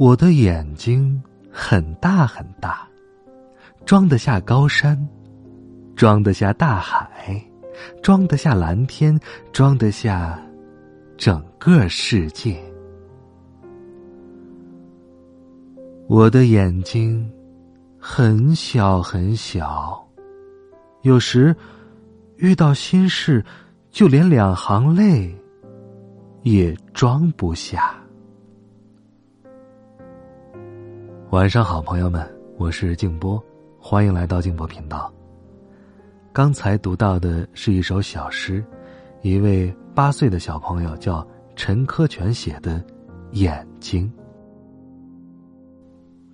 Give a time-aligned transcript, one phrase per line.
[0.00, 1.22] 我的眼睛
[1.52, 2.88] 很大很大，
[3.84, 4.98] 装得下高山，
[5.94, 7.38] 装得下大海，
[8.02, 9.20] 装得下蓝天，
[9.52, 10.40] 装得下
[11.18, 12.58] 整个世界。
[16.08, 17.30] 我的眼睛
[17.98, 20.02] 很小很小，
[21.02, 21.54] 有时
[22.38, 23.44] 遇到心事，
[23.90, 25.30] 就连两行泪
[26.40, 27.94] 也装不下。
[31.30, 33.40] 晚上好，朋友们，我是静波，
[33.78, 35.14] 欢迎来到静波频道。
[36.32, 38.64] 刚才读到的是一首小诗，
[39.22, 42.80] 一位八岁的小朋友叫陈科全写的
[43.30, 44.12] 《眼睛》。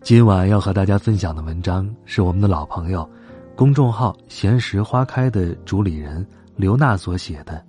[0.01, 3.07] 今晚要和大家分享的文章是我们的老朋友，
[3.55, 7.53] 公众号“闲时花开”的主理人刘娜所写的《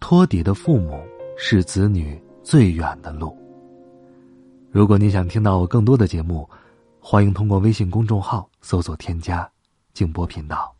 [0.00, 0.98] 托底的父母
[1.36, 3.28] 是子女最远的路》。
[4.72, 6.48] 如果你想听到我更多的节目，
[6.98, 9.46] 欢迎通过微信公众号搜索添加
[9.92, 10.74] “静波频道”。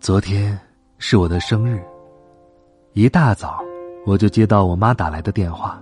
[0.00, 0.58] 昨天
[0.96, 1.84] 是我的生日，
[2.94, 3.62] 一大早
[4.06, 5.78] 我就接到我妈打来的电话。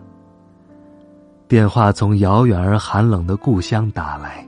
[1.47, 4.45] 电话从遥远而寒冷的故乡打来。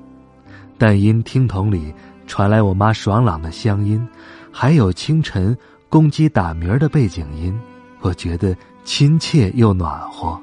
[0.76, 1.94] 但因听筒里
[2.26, 4.06] 传来我妈爽朗的乡音，
[4.50, 5.56] 还有清晨
[5.88, 7.58] 公鸡打鸣的背景音，
[8.00, 10.40] 我觉得亲切又暖和。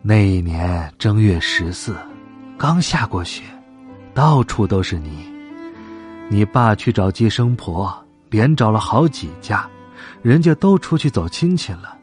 [0.00, 1.96] 那一年正月十四，
[2.58, 3.42] 刚下过雪，
[4.14, 5.10] 到处都是泥。
[6.28, 7.92] 你爸去找接生婆，
[8.30, 9.68] 连找了好几家，
[10.22, 11.96] 人家都出去走亲戚了。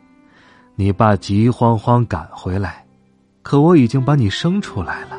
[0.75, 2.86] 你爸急慌慌赶回来，
[3.41, 5.19] 可我已经把你生出来了。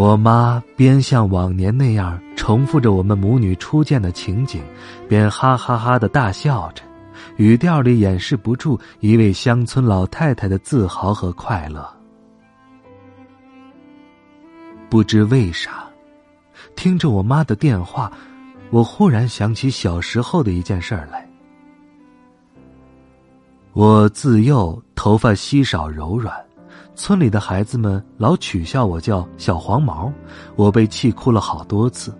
[0.00, 4.62] 我妈边像往年那样重复着我们母女初见的情景，
[5.06, 6.82] 边哈哈哈的大笑着，
[7.36, 11.86] 语调里掩饰不住一位乡村老太太的自豪和快乐。
[14.88, 15.84] 不知为啥，
[16.74, 18.10] 听着我妈的电话，
[18.70, 21.28] 我忽然想起小时候的一件事儿来。
[23.74, 26.34] 我自幼头发稀少柔软。
[27.02, 30.12] 村里的孩子们老取笑我叫小黄毛，
[30.54, 32.14] 我被气哭了好多次。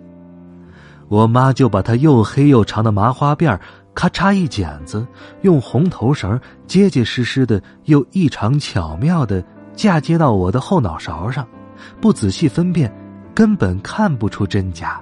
[1.07, 3.55] 我妈就把她又黑又长的麻花辫
[3.93, 5.05] 咔嚓一剪子，
[5.43, 11.47] 用红头绳结结实实的又异常巧妙的嫁接到我的后脑勺上，
[12.01, 12.91] 不仔细分辨，
[13.35, 14.99] 根本看不出真假。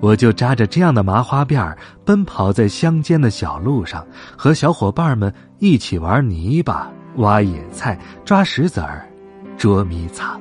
[0.00, 1.72] 我就扎着这样的麻花辫
[2.04, 4.04] 奔跑在乡间的小路上，
[4.36, 6.90] 和小伙伴们一起玩泥巴。
[7.18, 9.08] 挖野菜、抓石子儿、
[9.56, 10.40] 捉迷藏，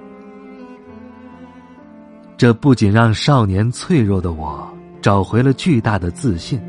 [2.37, 4.67] 这不仅让少年脆弱的我
[5.01, 6.61] 找回了巨大的自信，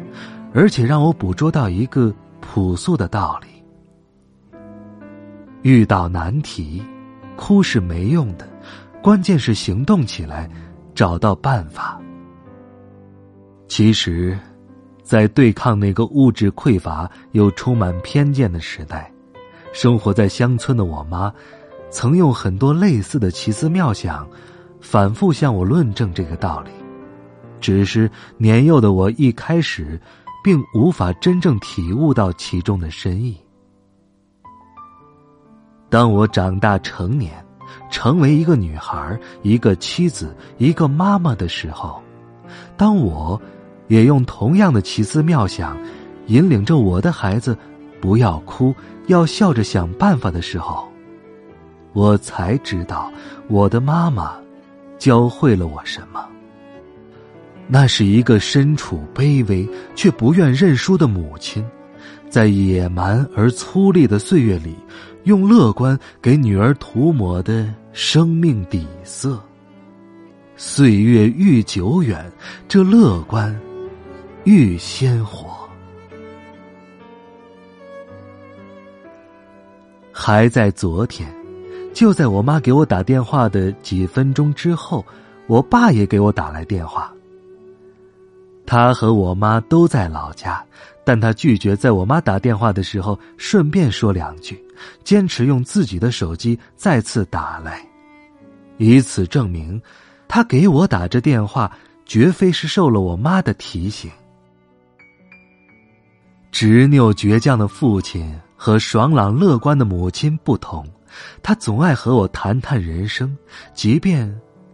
[0.53, 4.59] 而且让我捕捉到一个朴素的道理：
[5.63, 6.83] 遇到难题，
[7.37, 8.49] 哭是没用的，
[9.03, 10.49] 关键是行动起来，
[10.95, 12.01] 找到办法。
[13.69, 14.39] 其实，
[15.03, 19.13] 在对抗那个物质匮乏又充满偏见的时代。
[19.73, 21.33] 生活在乡村的我妈，
[21.91, 24.29] 曾用很多类似的奇思妙想，
[24.81, 26.71] 反复向我论证这个道理。
[27.61, 30.01] 只是年幼的我一开始，
[30.43, 33.37] 并无法真正体悟到其中的深意。
[35.91, 37.45] 当我长大成年，
[37.91, 42.03] 成为一个女孩、一个妻子、一个妈妈的时候，
[42.77, 43.41] 当我，
[43.89, 45.77] 也用同样的奇思妙想，
[46.27, 47.57] 引领着我的孩子。
[48.01, 48.75] 不要哭，
[49.07, 50.89] 要笑着想办法的时候，
[51.93, 53.11] 我才知道
[53.49, 54.37] 我的妈妈
[54.99, 56.27] 教会了我什么。
[57.67, 61.65] 那是一个身处卑微却不愿认输的母亲，
[62.31, 64.75] 在野蛮而粗粝的岁月里，
[65.25, 69.39] 用乐观给女儿涂抹的生命底色。
[70.57, 72.25] 岁月愈久远，
[72.67, 73.55] 这乐观
[74.45, 75.48] 愈鲜活。
[80.21, 81.33] 还在昨天，
[81.95, 85.07] 就在我妈给我打电话的几分钟之后，
[85.47, 87.13] 我爸也给我打来电话。
[88.67, 90.61] 他和我妈都在老家，
[91.05, 94.61] 但他拒绝在我妈打电话的时候顺便说两句，
[95.05, 97.81] 坚持用自己的手机再次打来，
[98.77, 99.81] 以此证明，
[100.27, 101.71] 他给我打这电话
[102.05, 104.11] 绝非是受了我妈的提醒。
[106.51, 110.85] 执拗倔强的父亲和爽朗乐观的母亲不同，
[111.45, 113.35] 他总爱和我谈谈人生，
[113.73, 114.29] 即便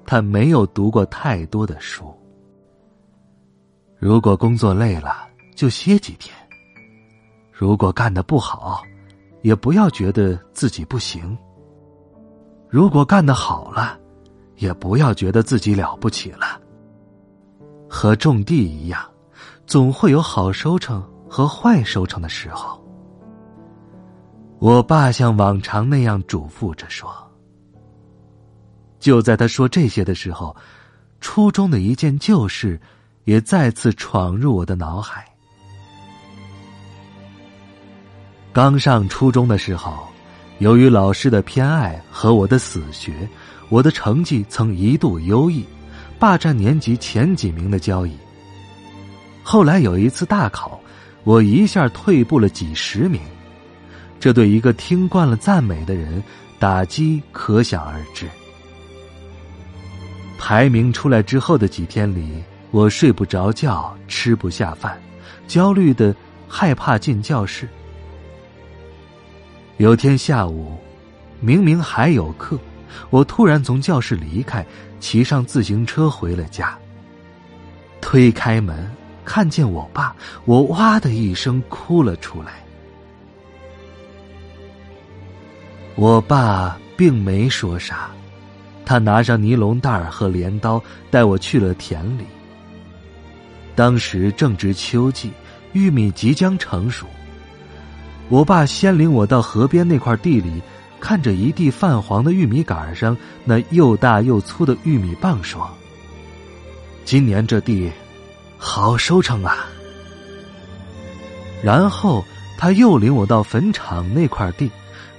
[0.06, 2.12] 他没有读过太多的书。
[3.98, 6.34] 如果工作累了，就歇几天；
[7.52, 8.82] 如果干的不好，
[9.42, 11.36] 也不要觉得自己不行；
[12.70, 13.98] 如果干的好了，
[14.56, 16.58] 也不要觉得自己了不起了。
[17.86, 19.04] 和种地一样，
[19.66, 22.82] 总会有好收成和坏收成的时候。
[24.59, 27.12] 我爸像往常那样嘱咐着说。
[28.99, 30.56] 就在他说这些的时候，
[31.21, 32.81] 初中的一件旧事。
[33.25, 35.25] 也再次闯入我的脑海。
[38.53, 40.06] 刚上初中的时候，
[40.59, 43.27] 由于老师的偏爱和我的死学，
[43.71, 45.65] 我的成绩曾一度优异，
[46.19, 48.15] 霸占年级前几名的交易。
[49.43, 50.79] 后来有一次大考，
[51.25, 53.23] 我一下退步了几十名，
[54.19, 56.22] 这对一个听惯了赞美的人，
[56.58, 58.26] 打击可想而知。
[60.38, 62.43] 排名出来之后的几天里。
[62.70, 65.00] 我睡不着觉，吃不下饭，
[65.46, 66.12] 焦虑的
[66.49, 67.69] 害怕进教室。
[69.76, 70.76] 有天下午，
[71.38, 72.58] 明明还有课，
[73.10, 74.67] 我突然从教室离开，
[74.99, 76.76] 骑上自行车回了家。
[78.00, 78.90] 推开门，
[79.25, 80.12] 看见我爸，
[80.44, 82.63] 我哇的一声哭了出来。
[85.96, 88.11] 我爸并没说啥，
[88.85, 92.25] 他拿上尼龙袋和镰刀，带我去了田里。
[93.76, 95.31] 当时正值秋季，
[95.73, 97.06] 玉米即将成熟。
[98.29, 100.61] 我爸先领我到河边那块地里，
[100.99, 105.69] 看着一地泛黄的玉米杆上那又大又粗的玉米棒，说
[107.05, 107.91] ：“今年这地
[108.56, 109.67] 好收成啊。”
[111.62, 112.25] 然后
[112.58, 114.70] 他又领我到坟场那块地，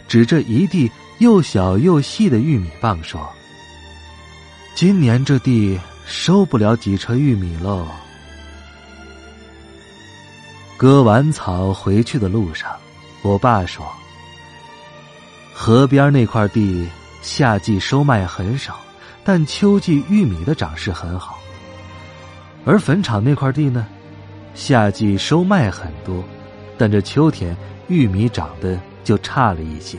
[0.08, 3.28] 指着一地又小又细的玉米棒说
[4.76, 7.88] ：“今年这地收不了几车玉米喽。”
[10.78, 12.70] 割完草回去的路上，
[13.22, 13.86] 我爸说
[15.54, 16.88] ：“河边那块地
[17.22, 18.78] 夏季收麦很少，
[19.24, 21.40] 但秋季玉米的长势很好。
[22.66, 23.88] 而坟场那块地呢，
[24.54, 26.22] 夏季收麦很多，
[26.78, 27.56] 但这秋天
[27.88, 29.98] 玉米长得就差了一些。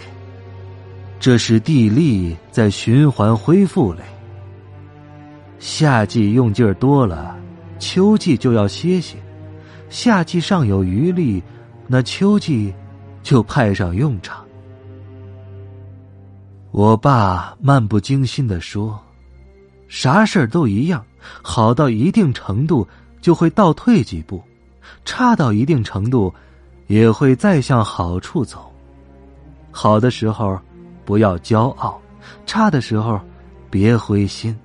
[1.18, 4.00] 这是地力在循环恢复嘞。
[5.58, 7.34] 夏季用劲儿多了，
[7.78, 9.16] 秋季就要歇歇。”
[9.88, 11.42] 夏季尚有余力，
[11.86, 12.74] 那秋季
[13.22, 14.44] 就派上用场。
[16.72, 19.00] 我爸漫不经心的说
[19.88, 21.02] ：“啥事儿都一样，
[21.40, 22.86] 好到一定程度
[23.22, 24.42] 就会倒退几步，
[25.04, 26.34] 差到一定程度
[26.88, 28.70] 也会再向好处走。
[29.76, 30.58] 好的时候
[31.04, 32.00] 不要骄傲，
[32.46, 33.20] 差的时候
[33.68, 34.58] 别灰心，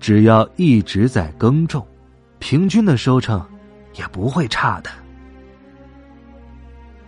[0.00, 1.86] 只要一直在耕种，
[2.40, 3.40] 平均的收成。”
[3.94, 4.90] 也不会差的。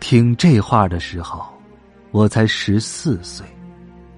[0.00, 1.46] 听这话的时候，
[2.10, 3.46] 我才十四岁，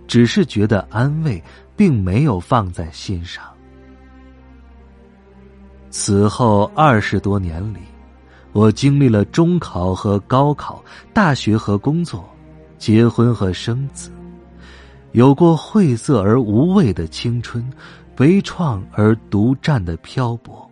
[0.09, 1.41] 只是觉得安慰，
[1.77, 3.45] 并没有放在心上。
[5.91, 7.81] 此后二十多年里，
[8.53, 12.27] 我经历了中考和高考、大学和工作、
[12.79, 14.11] 结婚和生子，
[15.13, 17.65] 有过晦涩而无味的青春，
[18.15, 20.69] 悲怆而独占的漂泊。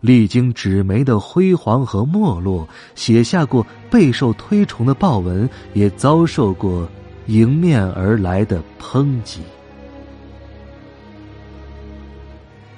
[0.00, 6.88] 历经纸媒的辉煌和没落，写下过备受推崇的报文，也遭受过
[7.26, 9.40] 迎面而来的抨击。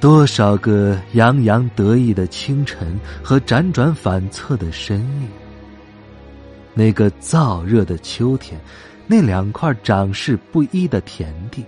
[0.00, 5.28] 多少个洋洋得意的清晨和辗转反侧的深夜，
[6.78, 8.61] 那个燥热的秋天，
[9.08, 11.64] 那两块长势不一的田地，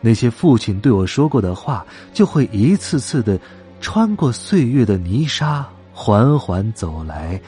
[0.00, 3.38] 那些父亲对我说过的话，就会一次次的。
[3.82, 7.40] 穿过岁月的泥沙，缓缓走来，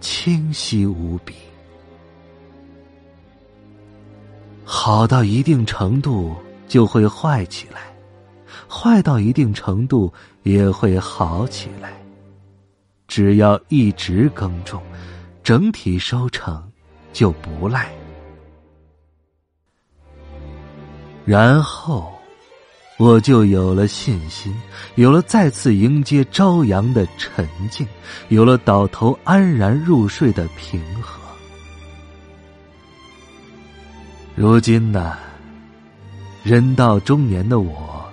[0.00, 1.34] 清晰无比。
[4.64, 6.36] 好到一定程度
[6.68, 7.80] 就会坏起来，
[8.68, 10.12] 坏到一定程度
[10.44, 12.00] 也会好起来。
[13.08, 14.80] 只要一直耕种，
[15.46, 16.60] 整体收成
[17.12, 17.88] 就不赖。
[21.24, 22.12] 然后，
[22.98, 24.52] 我就有了信心，
[24.96, 27.86] 有了再次迎接朝阳的沉静，
[28.28, 31.20] 有了倒头安然入睡的平和。
[34.34, 35.16] 如今呢，
[36.42, 38.04] 人到中年的我，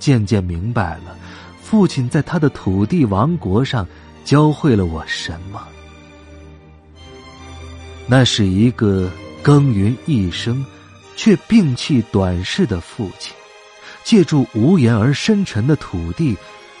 [0.00, 1.16] 渐渐明白了，
[1.62, 3.86] 父亲在他的土地王国上
[4.24, 5.64] 教会了我什么。
[8.12, 9.08] 那是一个
[9.40, 10.66] 耕耘一生，
[11.14, 13.32] 却摒弃短视的父亲，
[14.02, 16.36] 借助无言而深沉的土地，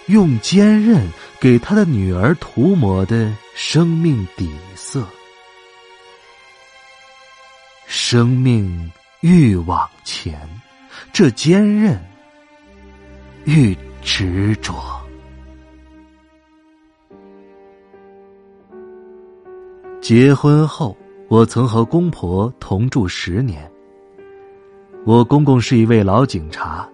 [0.06, 1.08] 用坚韧
[1.38, 5.06] 给他的女儿涂抹的生命底色。
[7.86, 10.36] 生命愈往前，
[11.12, 11.96] 这坚韧
[13.44, 15.00] 愈执着。
[20.00, 20.96] 结婚后。
[21.30, 23.70] 我曾和公婆同住十年。
[25.06, 26.88] 我公公是一位老警察，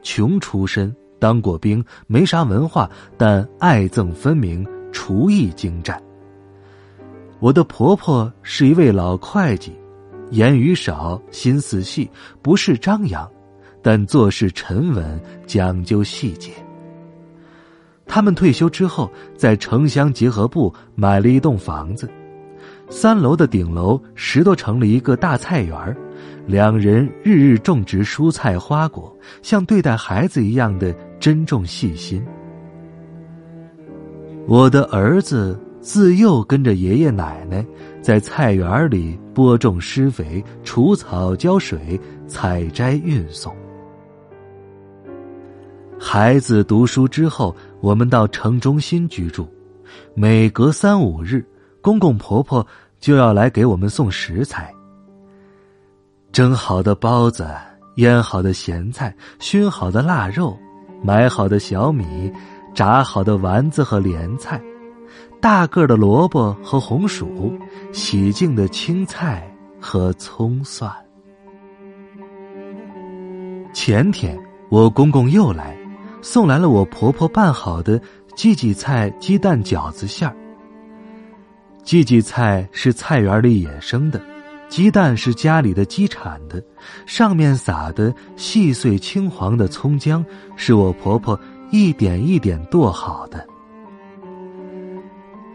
[0.00, 6.02] 穷出身，当过兵，没啥文化，但爱憎分明，厨艺精湛。
[7.38, 9.76] 我的婆婆是一位老会计，
[10.30, 13.30] 言语少，心思细，不是张扬，
[13.82, 16.50] 但做事沉稳，讲究细节。
[18.06, 22.10] 他们退休之后，在城乡结合部买了一栋房子。
[22.94, 25.96] 三楼的顶楼拾掇成了一个大菜园
[26.46, 32.22] 两人日日种植蔬菜花果，像对待孩子一样的珍重细心。
[34.46, 37.64] 我的儿子自幼跟着爷爷奶奶
[38.02, 43.56] 在菜园里播种、施肥、除草、浇水、采摘、运送。
[45.98, 49.48] 孩子读书之后，我们到城中心居住，
[50.14, 51.42] 每隔三五日。
[51.80, 52.64] 公公婆婆
[53.02, 54.72] 就要来给我们送食材，
[56.30, 57.44] 蒸好的包子，
[57.96, 60.56] 腌好的咸菜，熏好的腊肉，
[61.02, 62.32] 买好的小米，
[62.72, 64.62] 炸好的丸子和莲菜，
[65.40, 67.52] 大个的萝卜和红薯，
[67.92, 70.88] 洗净的青菜和葱蒜。
[73.74, 74.38] 前天
[74.70, 75.76] 我公公又来，
[76.20, 78.00] 送来了我婆婆拌好的
[78.36, 80.36] 荠荠菜鸡蛋饺子馅儿。
[81.84, 84.20] 荠荠菜是菜园里野生的，
[84.68, 86.62] 鸡蛋是家里的鸡产的，
[87.06, 90.24] 上面撒的细碎青黄的葱姜
[90.56, 91.38] 是我婆婆
[91.70, 93.44] 一点一点剁好的。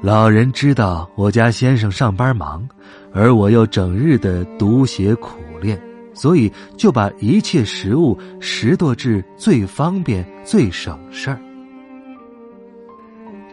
[0.02, 2.68] 老人知道我家先生上班忙，
[3.14, 5.82] 而我又整日的读写苦练，
[6.14, 11.40] 所以就把一切食物拾掇至最方便、最省事儿。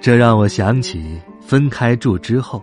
[0.01, 1.19] 这让我想起。
[1.47, 2.63] 分开住之后，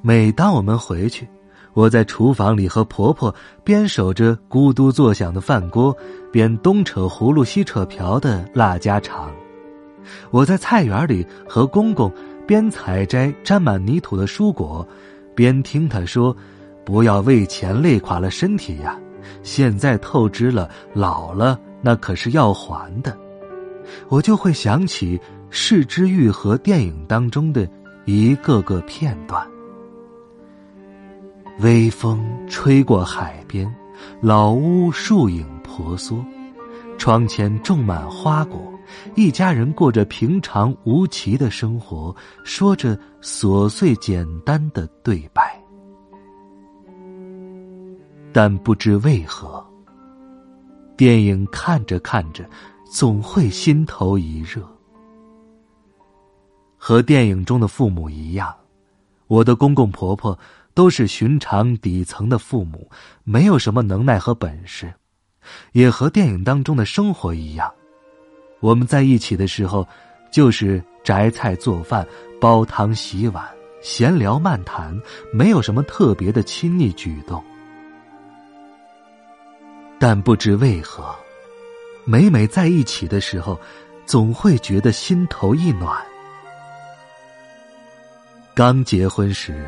[0.00, 1.28] 每当我们回去，
[1.74, 3.34] 我在厨房里和婆婆
[3.64, 5.96] 边守着咕嘟作响的饭锅，
[6.32, 9.28] 边东扯葫芦西扯瓢的拉家常；
[10.30, 12.12] 我在菜园里和公公
[12.46, 14.86] 边采摘沾满泥土的蔬果，
[15.34, 16.36] 边听他说
[16.84, 18.98] ：“不要为钱累垮了身体呀，
[19.42, 23.16] 现在透支了，老了那可是要还的。”
[24.08, 25.18] 我就会想起
[25.50, 27.68] 《视之愈合》电影当中的。
[28.06, 29.46] 一个个片段，
[31.60, 33.72] 微风吹过海边，
[34.20, 36.24] 老屋树影婆娑，
[36.98, 38.72] 窗前种满花果，
[39.14, 45.62] 一家人过着平常无奇的生活，说着琐碎简单的对白。
[48.32, 49.64] 但不知为何，
[50.96, 52.48] 电影看着看着，
[52.90, 54.66] 总会心头一热。
[56.90, 58.52] 和电影中的父母一样，
[59.28, 60.36] 我的公公婆婆
[60.74, 62.90] 都是寻常底层的父母，
[63.22, 64.92] 没有什么能耐和本事，
[65.70, 67.72] 也和电影当中的生活一样。
[68.58, 69.86] 我们在一起的时候，
[70.32, 72.04] 就是摘菜做饭、
[72.40, 73.48] 煲汤洗碗、
[73.80, 75.00] 闲聊漫谈，
[75.32, 77.40] 没有什么特别的亲昵举动。
[80.00, 81.14] 但不知为何，
[82.04, 83.56] 每每在一起的时候，
[84.06, 85.96] 总会觉得心头一暖。
[88.60, 89.66] 刚结婚时，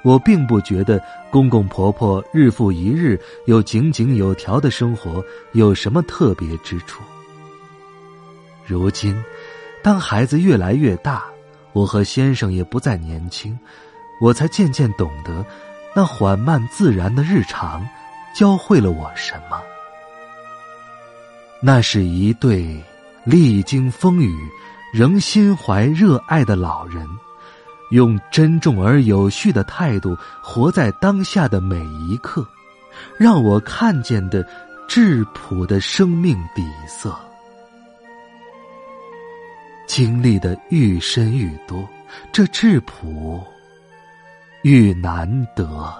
[0.00, 0.98] 我并不觉得
[1.30, 7.02] 公公婆婆日复一日又井井有条的生活有什么特别之处。
[8.64, 9.14] 如今，
[9.82, 11.24] 当孩子越来越大，
[11.74, 13.58] 我和先生也不再年轻，
[14.22, 15.44] 我才渐渐懂得，
[15.94, 17.86] 那缓慢自然的日常，
[18.34, 19.60] 教会了我什么。
[21.60, 22.82] 那是一对
[23.24, 24.34] 历经风雨，
[24.94, 27.06] 仍心怀热爱的老人。
[27.94, 32.44] 用珍重而有序的态度活在当下的每一刻，
[33.16, 34.44] 让我看见的
[34.88, 37.16] 质朴的生命底色。
[39.86, 41.88] 经历的愈深愈多，
[42.32, 43.40] 这质朴
[44.62, 45.94] 愈难得。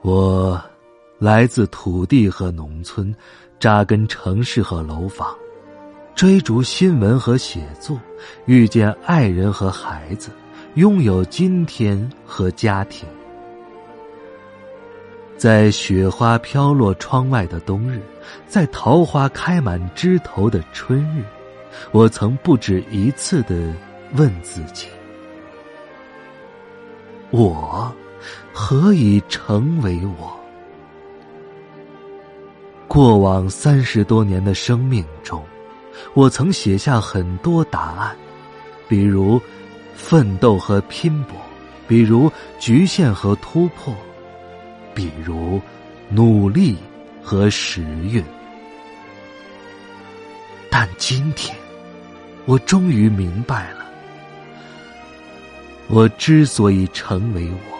[0.00, 0.58] 我
[1.18, 3.14] 来自土地和农村，
[3.60, 5.36] 扎根城市和楼房，
[6.16, 8.00] 追逐新闻和写作，
[8.46, 10.30] 遇见爱人和孩子，
[10.76, 13.06] 拥有今天和家庭。
[15.36, 18.00] 在雪花飘落窗外的冬日，
[18.48, 21.22] 在桃花开满枝头的春日，
[21.92, 23.54] 我曾不止一次的
[24.14, 24.88] 问自己：
[27.30, 27.94] 我
[28.54, 30.34] 何以成为我？
[32.88, 35.44] 过往三十多年的生命中，
[36.14, 38.16] 我曾写下很多答案，
[38.88, 39.40] 比如
[39.94, 41.36] 奋斗和拼搏，
[41.86, 43.94] 比如局限和突破。
[44.94, 45.60] 比如，
[46.08, 46.74] 努力
[47.22, 48.24] 和时运。
[50.70, 51.54] 但今天，
[52.46, 53.84] 我终于明白了，
[55.88, 57.78] 我之所以成为我，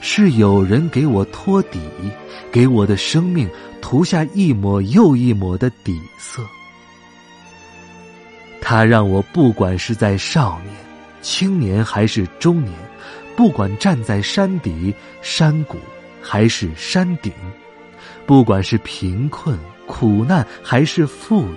[0.00, 1.78] 是有人给我托底，
[2.50, 3.46] 给我的生命
[3.82, 6.42] 涂下一抹又一抹的底色。
[8.70, 10.74] 他让我不管是在少年、
[11.22, 12.74] 青年还是中年，
[13.34, 15.78] 不管站在山底、山谷。
[16.20, 17.32] 还是山顶，
[18.26, 21.56] 不管是贫困、苦难还是富裕，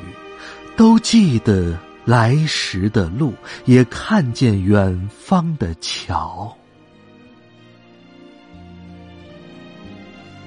[0.78, 3.34] 都记得来时的路，
[3.66, 6.56] 也看见远方的桥。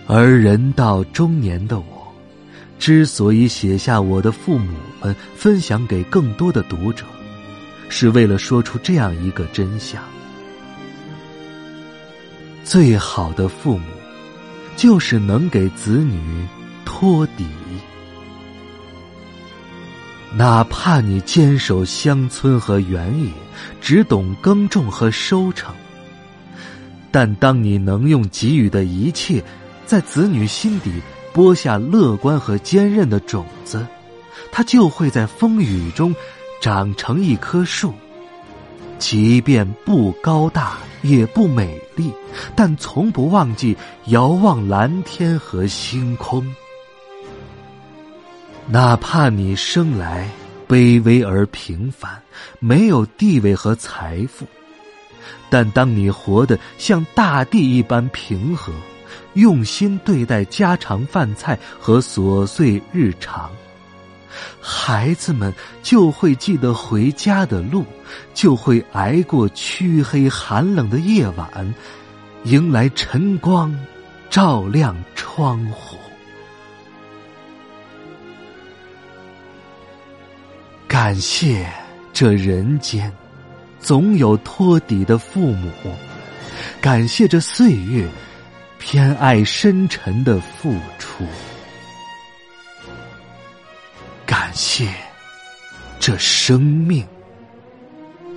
[0.06, 1.93] 而人到中年的我，
[2.78, 7.04] 之所以写下我的父母们，分享给更多的读者，
[7.88, 10.02] 是为了说出这样一个真相：
[12.64, 13.85] 最好的父母。
[14.76, 16.45] 就是能给子女
[16.85, 17.47] 托底，
[20.37, 23.31] 哪怕你坚守乡村和原野，
[23.81, 25.72] 只懂耕种和收成，
[27.12, 29.40] 但当你能用给予的一切，
[29.87, 30.90] 在子女心底
[31.35, 33.85] 播下乐观和坚韧的种子，
[34.53, 36.14] 它就会在风雨中
[36.61, 37.92] 长成一棵树。
[39.01, 42.12] 即便不高大，也不美丽，
[42.55, 46.55] 但从不忘记遥望蓝天和星空。
[48.68, 50.31] 哪怕你生来
[50.68, 52.23] 卑微而平凡，
[52.61, 54.47] 没有地位和财富，
[55.51, 58.73] 但当你活得像大地一般平和，
[59.35, 63.50] 用心对待家常饭菜和琐碎日常。
[64.61, 67.85] 孩子们就会记得回家的路，
[68.35, 71.74] 就会挨过黢黑寒冷的夜晚，
[72.44, 73.72] 迎来晨光，
[74.29, 75.96] 照亮窗户。
[80.88, 81.68] 感谢
[82.12, 83.12] 这人间
[83.81, 85.70] 总有托底的父母，
[86.81, 88.09] 感谢这岁月
[88.87, 91.25] 偏爱深沉的付出。
[94.27, 94.87] 感谢
[95.99, 97.03] 这生命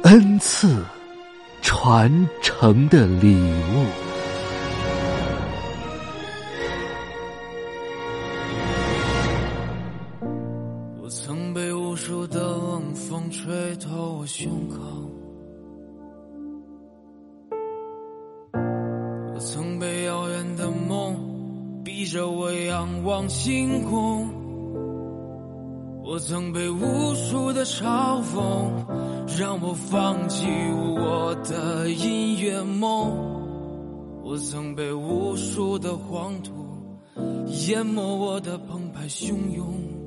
[0.04, 0.86] 恩赐
[1.62, 2.10] 传
[2.42, 3.36] 承的礼
[3.76, 4.07] 物。
[26.30, 28.70] 曾被无数的嘲讽，
[29.40, 30.46] 让我放弃
[31.00, 34.22] 我的音乐梦。
[34.26, 36.52] 我曾被无数的黄土
[37.70, 40.07] 淹没我的澎湃汹涌。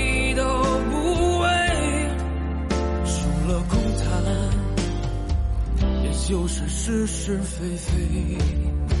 [6.31, 9.00] 就是是是非非。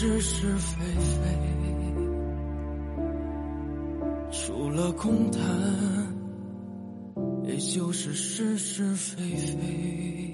[0.00, 1.18] 是是非非。
[4.30, 5.42] 除了空谈，
[7.42, 10.27] 也就是是是非非。